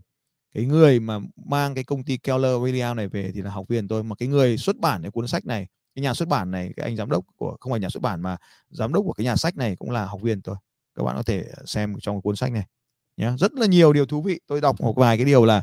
Cái 0.54 0.64
người 0.64 1.00
mà 1.00 1.18
mang 1.46 1.74
cái 1.74 1.84
công 1.84 2.04
ty 2.04 2.16
Keller 2.16 2.52
William 2.52 2.94
này 2.94 3.08
về 3.08 3.30
thì 3.34 3.42
là 3.42 3.50
học 3.50 3.68
viên 3.68 3.88
tôi. 3.88 4.02
Mà 4.02 4.14
cái 4.18 4.28
người 4.28 4.58
xuất 4.58 4.76
bản 4.76 5.02
cái 5.02 5.10
cuốn 5.10 5.28
sách 5.28 5.46
này 5.46 5.66
cái 5.94 6.02
nhà 6.02 6.14
xuất 6.14 6.28
bản 6.28 6.50
này 6.50 6.70
cái 6.76 6.84
anh 6.84 6.96
giám 6.96 7.10
đốc 7.10 7.24
của 7.36 7.56
không 7.60 7.72
phải 7.72 7.80
nhà 7.80 7.88
xuất 7.88 8.02
bản 8.02 8.20
mà 8.20 8.36
giám 8.70 8.92
đốc 8.92 9.04
của 9.04 9.12
cái 9.12 9.24
nhà 9.24 9.36
sách 9.36 9.56
này 9.56 9.76
cũng 9.76 9.90
là 9.90 10.04
học 10.04 10.20
viên 10.22 10.42
tôi. 10.42 10.56
Các 10.94 11.04
bạn 11.04 11.16
có 11.16 11.22
thể 11.22 11.44
xem 11.66 11.94
trong 12.00 12.22
cuốn 12.22 12.36
sách 12.36 12.52
này 12.52 12.66
nhé 13.16 13.32
rất 13.38 13.52
là 13.52 13.66
nhiều 13.66 13.92
điều 13.92 14.06
thú 14.06 14.22
vị. 14.22 14.40
Tôi 14.46 14.60
đọc 14.60 14.80
một 14.80 14.96
vài 14.96 15.16
cái 15.16 15.24
điều 15.24 15.44
là 15.44 15.62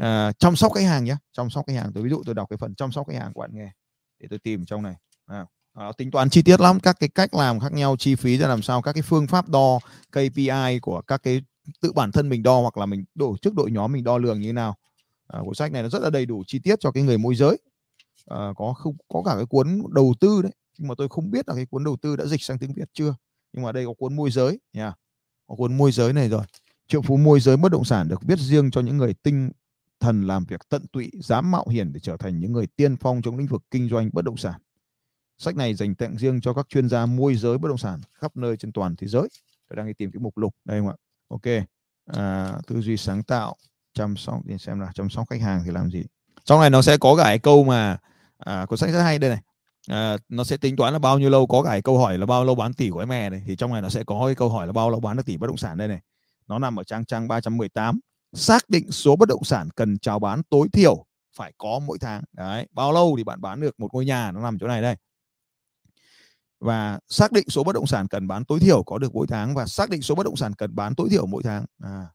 uh, 0.00 0.38
chăm 0.38 0.56
sóc 0.56 0.72
khách 0.72 0.84
hàng 0.84 1.04
nhé 1.04 1.16
chăm 1.32 1.50
sóc 1.50 1.64
khách 1.66 1.76
hàng. 1.76 1.92
Tôi 1.94 2.04
ví 2.04 2.10
dụ 2.10 2.22
tôi 2.26 2.34
đọc 2.34 2.48
cái 2.50 2.56
phần 2.56 2.74
chăm 2.74 2.92
sóc 2.92 3.08
khách 3.08 3.18
hàng 3.18 3.32
của 3.32 3.40
bạn 3.40 3.50
nghe 3.54 3.70
để 4.18 4.26
tôi 4.30 4.38
tìm 4.38 4.64
trong 4.64 4.82
này. 4.82 4.94
À, 5.26 5.46
à, 5.74 5.92
tính 5.96 6.10
toán 6.10 6.30
chi 6.30 6.42
tiết 6.42 6.60
lắm 6.60 6.80
các 6.80 6.96
cái 7.00 7.08
cách 7.08 7.34
làm 7.34 7.60
khác 7.60 7.72
nhau 7.72 7.96
chi 7.96 8.14
phí 8.14 8.38
ra 8.38 8.48
làm 8.48 8.62
sao 8.62 8.82
các 8.82 8.92
cái 8.92 9.02
phương 9.02 9.26
pháp 9.26 9.48
đo 9.48 9.78
KPI 10.10 10.78
của 10.82 11.02
các 11.06 11.22
cái 11.22 11.42
tự 11.80 11.92
bản 11.92 12.12
thân 12.12 12.28
mình 12.28 12.42
đo 12.42 12.60
hoặc 12.60 12.76
là 12.76 12.86
mình 12.86 13.04
tổ 13.18 13.36
chức 13.42 13.54
đội 13.54 13.70
nhóm 13.70 13.92
mình 13.92 14.04
đo 14.04 14.18
lường 14.18 14.40
như 14.40 14.48
thế 14.48 14.52
nào. 14.52 14.76
À, 15.28 15.40
cuốn 15.44 15.54
sách 15.54 15.72
này 15.72 15.82
nó 15.82 15.88
rất 15.88 16.02
là 16.02 16.10
đầy 16.10 16.26
đủ 16.26 16.44
chi 16.46 16.58
tiết 16.58 16.80
cho 16.80 16.90
cái 16.90 17.02
người 17.02 17.18
môi 17.18 17.34
giới. 17.34 17.58
À, 18.26 18.52
có 18.56 18.72
không 18.72 18.96
có 19.08 19.22
cả 19.26 19.34
cái 19.36 19.46
cuốn 19.46 19.82
đầu 19.94 20.14
tư 20.20 20.42
đấy 20.42 20.52
nhưng 20.78 20.88
mà 20.88 20.94
tôi 20.98 21.08
không 21.08 21.30
biết 21.30 21.48
là 21.48 21.54
cái 21.54 21.66
cuốn 21.66 21.84
đầu 21.84 21.96
tư 22.02 22.16
đã 22.16 22.24
dịch 22.26 22.42
sang 22.42 22.58
tiếng 22.58 22.72
Việt 22.74 22.90
chưa 22.92 23.14
nhưng 23.52 23.64
mà 23.64 23.72
đây 23.72 23.86
có 23.86 23.92
cuốn 23.98 24.16
môi 24.16 24.30
giới 24.30 24.58
nha 24.72 24.94
có 25.46 25.54
cuốn 25.54 25.76
môi 25.76 25.92
giới 25.92 26.12
này 26.12 26.28
rồi. 26.28 26.42
Triệu 26.88 27.02
phú 27.02 27.16
môi 27.16 27.40
giới 27.40 27.56
bất 27.56 27.72
động 27.72 27.84
sản 27.84 28.08
được 28.08 28.22
viết 28.22 28.38
riêng 28.38 28.70
cho 28.70 28.80
những 28.80 28.96
người 28.96 29.14
tinh 29.14 29.50
thần 30.00 30.26
làm 30.26 30.44
việc 30.44 30.60
tận 30.68 30.86
tụy 30.92 31.10
dám 31.20 31.50
mạo 31.50 31.68
hiểm 31.68 31.92
để 31.92 32.00
trở 32.00 32.16
thành 32.16 32.40
những 32.40 32.52
người 32.52 32.66
tiên 32.66 32.96
phong 32.96 33.22
trong 33.22 33.38
lĩnh 33.38 33.46
vực 33.46 33.62
kinh 33.70 33.88
doanh 33.88 34.10
bất 34.12 34.24
động 34.24 34.36
sản 34.36 34.60
sách 35.42 35.56
này 35.56 35.74
dành 35.74 35.94
tặng 35.94 36.16
riêng 36.16 36.40
cho 36.40 36.54
các 36.54 36.66
chuyên 36.68 36.88
gia 36.88 37.06
môi 37.06 37.34
giới 37.34 37.58
bất 37.58 37.68
động 37.68 37.78
sản 37.78 38.00
khắp 38.14 38.36
nơi 38.36 38.56
trên 38.56 38.72
toàn 38.72 38.96
thế 38.96 39.06
giới. 39.06 39.28
Tôi 39.68 39.76
đang 39.76 39.86
đi 39.86 39.92
tìm 39.92 40.10
cái 40.10 40.20
mục 40.20 40.38
lục. 40.38 40.54
Đây 40.64 40.80
không 40.80 40.88
ạ? 40.88 40.94
Ok. 41.28 41.66
À, 42.06 42.52
tư 42.66 42.80
duy 42.80 42.96
sáng 42.96 43.22
tạo 43.22 43.56
chăm 43.94 44.16
sóc 44.16 44.40
để 44.44 44.58
xem 44.58 44.80
là 44.80 44.92
chăm 44.94 45.10
sóc 45.10 45.28
khách 45.30 45.40
hàng 45.40 45.62
thì 45.64 45.70
làm 45.70 45.90
gì. 45.90 46.04
Trong 46.44 46.60
này 46.60 46.70
nó 46.70 46.82
sẽ 46.82 46.96
có 46.96 47.16
cả 47.16 47.24
cái 47.24 47.38
câu 47.38 47.64
mà 47.64 47.98
à, 48.38 48.66
cuốn 48.66 48.78
sách 48.78 48.90
rất 48.90 49.02
hay 49.02 49.18
đây 49.18 49.30
này. 49.30 49.40
À, 49.88 50.16
nó 50.28 50.44
sẽ 50.44 50.56
tính 50.56 50.76
toán 50.76 50.92
là 50.92 50.98
bao 50.98 51.18
nhiêu 51.18 51.30
lâu 51.30 51.46
có 51.46 51.62
cả 51.62 51.70
cái 51.70 51.82
câu 51.82 51.98
hỏi 51.98 52.18
là 52.18 52.26
bao 52.26 52.44
lâu 52.44 52.54
bán 52.54 52.74
tỷ 52.74 52.90
của 52.90 52.98
em 52.98 53.08
mẹ 53.08 53.30
này. 53.30 53.42
Thì 53.46 53.56
trong 53.56 53.72
này 53.72 53.82
nó 53.82 53.88
sẽ 53.88 54.04
có 54.04 54.22
cái 54.26 54.34
câu 54.34 54.48
hỏi 54.48 54.66
là 54.66 54.72
bao 54.72 54.90
lâu 54.90 55.00
bán 55.00 55.16
được 55.16 55.26
tỷ 55.26 55.36
bất 55.36 55.46
động 55.46 55.56
sản 55.56 55.76
đây 55.76 55.88
này. 55.88 56.00
Nó 56.48 56.58
nằm 56.58 56.76
ở 56.76 56.84
trang 56.84 57.04
trang 57.04 57.28
318 57.28 58.00
xác 58.32 58.70
định 58.70 58.90
số 58.90 59.16
bất 59.16 59.28
động 59.28 59.44
sản 59.44 59.68
cần 59.76 59.98
chào 59.98 60.18
bán 60.18 60.42
tối 60.42 60.68
thiểu 60.72 61.04
phải 61.36 61.52
có 61.58 61.80
mỗi 61.86 61.98
tháng. 62.00 62.22
Đấy 62.32 62.66
bao 62.70 62.92
lâu 62.92 63.14
thì 63.16 63.24
bạn 63.24 63.40
bán 63.40 63.60
được 63.60 63.80
một 63.80 63.88
ngôi 63.92 64.04
nhà 64.04 64.32
nó 64.32 64.40
nằm 64.40 64.58
chỗ 64.58 64.66
này 64.66 64.82
đây 64.82 64.96
và 66.62 66.98
xác 67.08 67.32
định 67.32 67.48
số 67.48 67.64
bất 67.64 67.72
động 67.72 67.86
sản 67.86 68.08
cần 68.08 68.28
bán 68.28 68.44
tối 68.44 68.60
thiểu 68.60 68.82
có 68.82 68.98
được 68.98 69.14
mỗi 69.14 69.26
tháng 69.26 69.54
và 69.54 69.66
xác 69.66 69.90
định 69.90 70.02
số 70.02 70.14
bất 70.14 70.22
động 70.26 70.36
sản 70.36 70.52
cần 70.54 70.74
bán 70.74 70.94
tối 70.94 71.08
thiểu 71.10 71.26
mỗi 71.26 71.42
tháng. 71.42 71.64
À, 71.82 72.06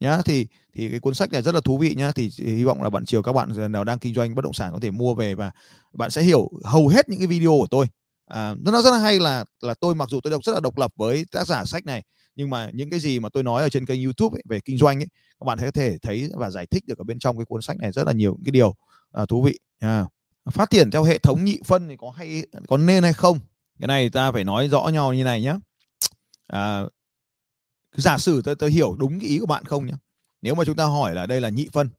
nhá 0.00 0.18
thì 0.24 0.46
thì 0.74 0.88
cái 0.90 1.00
cuốn 1.00 1.14
sách 1.14 1.32
này 1.32 1.42
rất 1.42 1.54
là 1.54 1.60
thú 1.60 1.78
vị 1.78 1.94
nhá 1.94 2.12
thì, 2.12 2.30
hy 2.38 2.64
vọng 2.64 2.82
là 2.82 2.90
bạn 2.90 3.04
chiều 3.04 3.22
các 3.22 3.32
bạn 3.32 3.72
nào 3.72 3.84
đang 3.84 3.98
kinh 3.98 4.14
doanh 4.14 4.34
bất 4.34 4.44
động 4.44 4.52
sản 4.52 4.72
có 4.72 4.78
thể 4.82 4.90
mua 4.90 5.14
về 5.14 5.34
và 5.34 5.52
bạn 5.92 6.10
sẽ 6.10 6.22
hiểu 6.22 6.50
hầu 6.64 6.88
hết 6.88 7.08
những 7.08 7.18
cái 7.18 7.26
video 7.26 7.50
của 7.50 7.66
tôi. 7.70 7.86
À, 8.26 8.54
nó 8.60 8.82
rất 8.82 8.90
là 8.90 8.98
hay 8.98 9.20
là 9.20 9.44
là 9.60 9.74
tôi 9.74 9.94
mặc 9.94 10.08
dù 10.10 10.20
tôi 10.20 10.30
đọc 10.30 10.44
rất 10.44 10.52
là 10.52 10.60
độc 10.60 10.78
lập 10.78 10.92
với 10.96 11.24
tác 11.32 11.46
giả 11.46 11.64
sách 11.64 11.86
này 11.86 12.02
nhưng 12.36 12.50
mà 12.50 12.70
những 12.74 12.90
cái 12.90 13.00
gì 13.00 13.20
mà 13.20 13.28
tôi 13.28 13.42
nói 13.42 13.62
ở 13.62 13.68
trên 13.68 13.86
kênh 13.86 14.04
YouTube 14.04 14.36
ấy, 14.36 14.42
về 14.48 14.60
kinh 14.64 14.78
doanh 14.78 15.00
ấy, 15.00 15.06
các 15.40 15.44
bạn 15.44 15.58
có 15.58 15.70
thể 15.70 15.98
thấy 16.02 16.30
và 16.34 16.50
giải 16.50 16.66
thích 16.66 16.84
được 16.86 16.98
ở 16.98 17.04
bên 17.04 17.18
trong 17.18 17.38
cái 17.38 17.44
cuốn 17.44 17.62
sách 17.62 17.76
này 17.76 17.92
rất 17.92 18.06
là 18.06 18.12
nhiều 18.12 18.38
cái 18.44 18.50
điều 18.50 18.74
à, 19.12 19.26
thú 19.26 19.42
vị. 19.42 19.58
À. 19.78 20.04
phát 20.50 20.70
triển 20.70 20.90
theo 20.90 21.04
hệ 21.04 21.18
thống 21.18 21.44
nhị 21.44 21.58
phân 21.64 21.88
thì 21.88 21.96
có 21.98 22.10
hay 22.10 22.46
có 22.68 22.76
nên 22.76 23.02
hay 23.02 23.12
không? 23.12 23.38
Cái 23.80 23.88
này 23.88 24.10
ta 24.10 24.32
phải 24.32 24.44
nói 24.44 24.68
rõ 24.68 24.88
nhau 24.92 25.14
như 25.14 25.24
này 25.24 25.42
nhé 25.42 25.54
à, 26.46 26.82
giả 27.92 28.18
sử 28.18 28.42
tôi, 28.42 28.56
tôi 28.56 28.70
hiểu 28.70 28.96
đúng 28.98 29.20
cái 29.20 29.28
ý 29.28 29.38
của 29.38 29.46
bạn 29.46 29.64
không 29.64 29.86
nhé 29.86 29.94
nếu 30.42 30.54
mà 30.54 30.64
chúng 30.64 30.76
ta 30.76 30.84
hỏi 30.84 31.14
là 31.14 31.26
đây 31.26 31.40
là 31.40 31.48
nhị 31.48 31.68
phân 31.72 31.90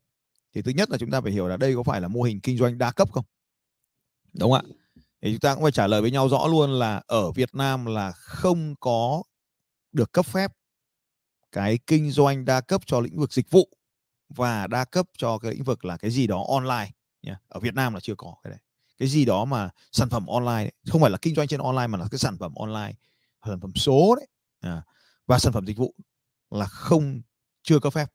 thì 0.56 0.62
thứ 0.62 0.72
nhất 0.72 0.90
là 0.90 0.98
chúng 0.98 1.12
ta 1.12 1.22
phải 1.22 1.32
hiểu 1.32 1.48
là 1.48 1.58
đây 1.58 1.76
có 1.76 1.84
phải 1.84 2.02
là 2.02 2.08
mô 2.08 2.22
hình 2.22 2.40
kinh 2.42 2.58
doanh 2.58 2.78
đa 2.78 2.92
cấp 2.92 3.12
không? 3.12 3.26
Đúng 4.34 4.52
không 4.52 4.66
ạ? 4.66 4.76
Thì 5.22 5.32
chúng 5.32 5.40
ta 5.40 5.54
cũng 5.54 5.64
phải 5.64 5.72
trả 5.72 5.88
lời 5.88 6.02
với 6.02 6.12
nhau 6.12 6.30
rõ 6.30 6.48
luôn 6.48 6.70
là 6.72 7.02
ở 7.08 7.32
Việt 7.32 7.56
Nam 7.56 7.86
là 7.86 8.12
không 8.12 8.76
có 8.80 9.24
được 9.92 10.12
cấp 10.12 10.26
phép 10.26 10.52
cái 11.52 11.80
kinh 11.88 12.12
doanh 12.12 12.46
đa 12.46 12.62
cấp 12.62 12.82
cho 12.86 13.00
lĩnh 13.00 13.20
vực 13.20 13.34
dịch 13.34 13.52
vụ 13.52 13.70
và 14.30 14.68
đa 14.68 14.86
cấp 14.86 15.08
cho 15.18 15.38
cái 15.38 15.52
lĩnh 15.52 15.64
vực 15.64 15.86
là 15.86 15.98
cái 15.98 16.12
gì 16.12 16.28
đó 16.28 16.46
online 16.50 16.92
nhé. 17.22 17.36
ở 17.48 17.60
Việt 17.60 17.74
Nam 17.76 17.94
là 17.94 18.00
chưa 18.00 18.16
có 18.16 18.36
cái 18.44 18.52
này 18.52 18.60
cái 18.98 19.08
gì 19.08 19.26
đó 19.26 19.46
mà 19.46 19.70
sản 19.92 20.10
phẩm 20.10 20.26
online 20.26 20.72
không 20.88 21.02
phải 21.02 21.12
là 21.12 21.18
kinh 21.22 21.36
doanh 21.36 21.48
trên 21.48 21.60
online 21.60 21.88
mà 21.88 21.98
là 21.98 22.08
cái 22.12 22.20
sản 22.20 22.38
phẩm 22.38 22.56
online 22.56 22.94
sản 23.46 23.60
phẩm 23.60 23.72
số 23.76 24.16
đấy. 24.16 24.28
À, 24.60 24.84
và 25.28 25.40
sản 25.40 25.54
phẩm 25.54 25.66
dịch 25.68 25.78
vụ 25.78 25.96
là 26.52 26.66
không 26.66 27.22
chưa 27.64 27.80
cấp 27.80 27.94
phép. 27.94 28.06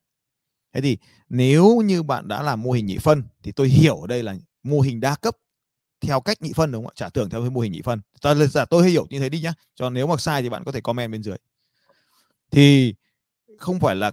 Thế 0.73 0.81
thì 0.81 0.99
nếu 1.29 1.83
như 1.85 2.03
bạn 2.03 2.29
đã 2.29 2.43
làm 2.43 2.63
mô 2.63 2.71
hình 2.73 2.87
nhị 2.87 2.99
phân 2.99 3.23
thì 3.43 3.53
tôi 3.53 3.69
hiểu 3.69 3.97
ở 4.01 4.07
đây 4.07 4.23
là 4.23 4.37
mô 4.63 4.81
hình 4.81 5.01
đa 5.01 5.17
cấp 5.17 5.37
theo 6.01 6.21
cách 6.21 6.43
nhị 6.43 6.53
phân 6.53 6.73
đúng 6.73 6.85
không 6.85 6.93
ạ? 6.97 6.97
Trả 6.97 7.09
tưởng 7.09 7.31
theo 7.31 7.41
cái 7.41 7.51
mô 7.51 7.61
hình 7.61 7.73
nhị 7.73 7.83
phân. 7.83 8.01
Ta 8.23 8.35
giả 8.35 8.65
tôi 8.65 8.91
hiểu 8.91 9.07
như 9.11 9.19
thế 9.19 9.29
đi 9.29 9.41
nhá. 9.41 9.55
Cho 9.75 9.91
nếu 9.91 10.07
mà 10.07 10.17
sai 10.17 10.43
thì 10.43 10.49
bạn 10.49 10.65
có 10.65 10.73
thể 10.73 10.81
comment 10.81 11.13
bên 11.13 11.23
dưới. 11.23 11.37
Thì 12.51 12.95
không 13.59 13.81
phải 13.81 13.97
là 13.97 14.13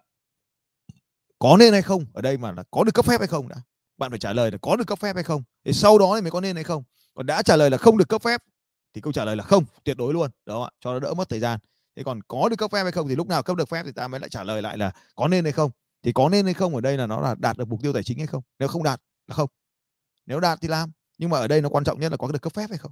có 1.39 1.58
nên 1.58 1.74
hay 1.74 1.82
không 1.82 2.06
ở 2.13 2.22
đây 2.22 2.38
mà 2.38 2.51
là 2.51 2.63
có 2.72 2.84
được 2.84 2.91
cấp 2.91 3.06
phép 3.06 3.20
hay 3.20 3.27
không 3.27 3.48
đã 3.48 3.56
bạn 3.98 4.10
phải 4.10 4.20
trả 4.20 4.34
lời 4.34 4.51
là 4.51 4.58
có 4.62 4.75
được 4.75 4.88
cấp 4.88 5.00
phép 5.00 5.16
hay 5.16 5.24
không? 5.24 5.44
Thì 5.66 5.74
sau 5.74 5.98
đó 5.98 6.16
thì 6.16 6.22
mới 6.22 6.32
có 6.32 6.42
nên 6.42 6.56
hay 6.56 6.63
không? 6.63 6.84
Còn 7.13 7.25
đã 7.25 7.42
trả 7.42 7.56
lời 7.56 7.70
là 7.70 7.77
không 7.77 7.98
được 7.98 8.10
cấp 8.10 8.22
phép 8.22 8.42
thì 8.94 9.01
câu 9.01 9.13
trả 9.13 9.25
lời 9.25 9.36
là 9.36 9.44
không 9.44 9.66
tuyệt 9.84 9.98
đối 9.98 10.13
luôn. 10.13 10.32
Đó 10.46 10.70
cho 10.80 10.94
nó 10.94 11.00
đỡ 11.00 11.13
mất 11.13 11.30
thời 11.30 11.39
gian. 11.39 11.60
Thế 11.96 12.04
còn 12.04 12.22
có 12.27 12.50
được 12.50 12.56
cấp 12.56 12.72
phép 12.72 12.84
hay 12.84 12.92
không 12.92 13.08
thì 13.08 13.16
lúc 13.16 13.27
nào 13.27 13.44
cấp 13.44 13.58
được 13.58 13.70
phép 13.70 13.84
thì 13.86 13.92
ta 13.92 14.08
mới 14.08 14.20
lại 14.20 14.30
trả 14.30 14.44
lời 14.44 14.62
lại 14.62 14.77
là 14.77 14.92
có 15.16 15.27
nên 15.27 15.46
hay 15.46 15.51
không? 15.51 15.72
Thì 16.04 16.13
có 16.13 16.30
nên 16.30 16.46
hay 16.46 16.54
không 16.54 16.75
ở 16.75 16.82
đây 16.82 16.98
là 16.98 17.08
nó 17.08 17.22
là 17.22 17.36
đạt 17.39 17.58
được 17.58 17.68
mục 17.68 17.82
tiêu 17.82 17.94
tài 17.94 18.04
chính 18.04 18.18
hay 18.18 18.27
không? 18.27 18.44
Nếu 18.60 18.68
không 18.68 18.84
đạt 18.84 19.01
là 19.27 19.36
không. 19.36 19.50
Nếu 20.25 20.39
đạt 20.39 20.62
thì 20.62 20.68
làm 20.68 20.92
nhưng 21.18 21.30
mà 21.30 21.38
ở 21.38 21.48
đây 21.48 21.62
nó 21.62 21.70
quan 21.70 21.84
trọng 21.84 22.00
nhất 22.00 22.12
là 22.12 22.18
có 22.18 22.32
được 22.32 22.42
cấp 22.42 22.54
phép 22.54 22.70
hay 22.70 22.77
không? 22.77 22.92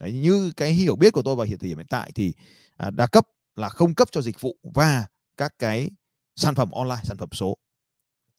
Đấy, 0.00 0.12
như 0.12 0.52
cái 0.56 0.72
hiểu 0.72 0.96
biết 0.96 1.10
của 1.10 1.22
tôi 1.22 1.36
vào 1.36 1.46
hiện 1.46 1.58
thời 1.58 1.68
điểm 1.68 1.78
hiện 1.78 1.86
tại 1.86 2.12
thì 2.14 2.34
à, 2.76 2.90
đa 2.90 3.06
cấp 3.06 3.26
là 3.56 3.68
không 3.68 3.94
cấp 3.94 4.08
cho 4.12 4.20
dịch 4.20 4.40
vụ 4.40 4.56
và 4.62 5.06
các 5.36 5.54
cái 5.58 5.90
sản 6.36 6.54
phẩm 6.54 6.70
online 6.70 7.00
sản 7.04 7.16
phẩm 7.16 7.28
số. 7.32 7.56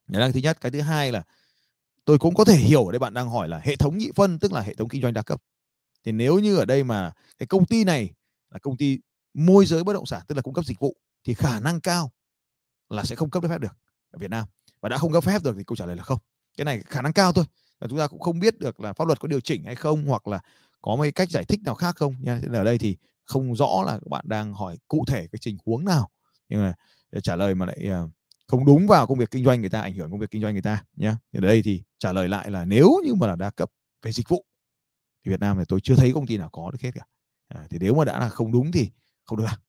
Đấy 0.08 0.22
là 0.22 0.32
thứ 0.32 0.40
nhất. 0.40 0.62
Cái 0.62 0.72
thứ 0.72 0.82
hai 0.82 1.12
là 1.12 1.24
tôi 2.06 2.20
cũng 2.20 2.36
có 2.36 2.46
thể 2.46 2.56
hiểu 2.56 2.86
ở 2.86 2.92
đây 2.92 3.00
bạn 3.00 3.14
đang 3.14 3.30
hỏi 3.30 3.48
là 3.48 3.62
hệ 3.64 3.76
thống 3.76 3.98
nhị 3.98 4.12
phân 4.16 4.40
tức 4.40 4.54
là 4.54 4.62
hệ 4.62 4.74
thống 4.74 4.90
kinh 4.90 5.02
doanh 5.02 5.14
đa 5.14 5.22
cấp. 5.22 5.42
Thì 6.04 6.12
nếu 6.12 6.40
như 6.40 6.58
ở 6.58 6.66
đây 6.66 6.84
mà 6.84 7.12
cái 7.38 7.48
công 7.48 7.66
ty 7.66 7.84
này 7.84 8.14
là 8.50 8.60
công 8.60 8.78
ty 8.78 9.00
môi 9.34 9.66
giới 9.66 9.84
bất 9.84 9.94
động 9.94 10.06
sản 10.06 10.22
tức 10.28 10.36
là 10.36 10.42
cung 10.42 10.54
cấp 10.54 10.66
dịch 10.66 10.80
vụ 10.80 10.96
thì 11.24 11.34
khả 11.34 11.60
năng 11.60 11.82
cao 11.82 12.12
là 12.90 13.04
sẽ 13.04 13.16
không 13.16 13.30
cấp 13.30 13.44
phép 13.50 13.62
được 13.62 13.78
ở 14.12 14.20
Việt 14.20 14.30
Nam. 14.30 14.46
Và 14.82 14.90
đã 14.90 14.98
không 14.98 15.14
cấp 15.14 15.24
phép 15.24 15.44
được 15.44 15.56
thì 15.58 15.64
câu 15.64 15.76
trả 15.76 15.86
lời 15.86 15.96
là 15.96 16.04
không. 16.04 16.20
Cái 16.58 16.66
này 16.66 16.82
khả 16.86 17.02
năng 17.02 17.14
cao 17.14 17.34
thôi. 17.34 17.46
Và 17.80 17.88
chúng 17.88 18.00
ta 18.00 18.08
cũng 18.08 18.20
không 18.20 18.40
biết 18.40 18.60
được 18.60 18.80
là 18.80 18.94
pháp 18.94 19.08
luật 19.08 19.20
có 19.20 19.28
điều 19.28 19.40
chỉnh 19.40 19.64
hay 19.64 19.76
không 19.76 20.06
hoặc 20.06 20.28
là 20.28 20.40
có 20.82 20.96
mấy 20.96 21.12
cách 21.12 21.30
giải 21.30 21.44
thích 21.46 21.60
nào 21.64 21.76
khác 21.76 21.96
không 21.96 22.16
nha. 22.20 22.42
Ở 22.54 22.64
đây 22.64 22.78
thì 22.78 22.98
không 23.24 23.56
rõ 23.56 23.84
là 23.86 23.92
các 23.92 24.08
bạn 24.10 24.26
đang 24.28 24.54
hỏi 24.54 24.78
cụ 24.88 25.06
thể 25.08 25.28
cái 25.32 25.40
tình 25.46 25.58
huống 25.66 25.86
nào. 25.86 26.10
Nhưng 26.50 26.62
mà 26.62 26.74
để 27.12 27.22
trả 27.22 27.36
lời 27.36 27.56
mà 27.56 27.66
lại 27.66 27.90
uh, 28.04 28.12
không 28.48 28.66
đúng 28.66 28.88
vào 28.88 29.08
công 29.08 29.18
việc 29.18 29.32
kinh 29.32 29.46
doanh 29.46 29.62
người 29.62 29.70
ta 29.70 29.82
ảnh 29.82 29.94
hưởng 29.94 30.12
công 30.12 30.20
việc 30.20 30.32
kinh 30.32 30.42
doanh 30.42 30.54
người 30.54 30.62
ta 30.62 30.84
nhé 30.96 31.14
thì 31.34 31.40
đây 31.40 31.62
thì 31.66 31.84
trả 32.00 32.14
lời 32.14 32.30
lại 32.30 32.52
là 32.52 32.66
nếu 32.66 33.02
như 33.06 33.16
mà 33.16 33.28
là 33.28 33.36
đa 33.36 33.50
cấp 33.50 33.70
về 34.02 34.12
dịch 34.12 34.30
vụ 34.30 34.46
thì 35.26 35.32
Việt 35.32 35.40
Nam 35.40 35.58
thì 35.58 35.64
tôi 35.68 35.82
chưa 35.82 35.96
thấy 35.96 36.12
công 36.14 36.28
ty 36.28 36.38
nào 36.38 36.50
có 36.50 36.72
được 36.72 36.82
hết 36.82 36.92
cả 36.96 37.06
à, 37.48 37.68
thì 37.70 37.78
nếu 37.82 37.96
mà 37.96 38.06
đã 38.06 38.20
là 38.20 38.30
không 38.30 38.52
đúng 38.52 38.72
thì 38.72 38.90
không 39.26 39.38
được 39.38 39.44
làm 39.46 39.60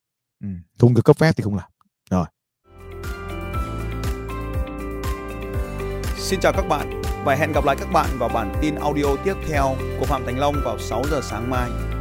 ừ. 0.40 0.48
không 0.78 0.94
được 0.94 1.04
cấp 1.04 1.16
phép 1.16 1.32
thì 1.36 1.42
không 1.42 1.56
làm 1.56 1.70
rồi 2.10 2.26
Xin 6.18 6.40
chào 6.40 6.52
các 6.52 6.68
bạn 6.68 7.02
và 7.24 7.34
hẹn 7.34 7.52
gặp 7.52 7.64
lại 7.64 7.76
các 7.78 7.92
bạn 7.92 8.10
vào 8.18 8.28
bản 8.28 8.54
tin 8.62 8.74
audio 8.74 9.16
tiếp 9.24 9.34
theo 9.48 9.76
của 10.00 10.06
Phạm 10.06 10.24
Thành 10.26 10.38
Long 10.38 10.54
vào 10.64 10.78
6 10.78 11.02
giờ 11.10 11.20
sáng 11.22 11.50
mai. 11.50 11.95